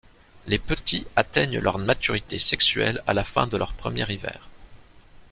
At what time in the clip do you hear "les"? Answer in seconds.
0.47-0.57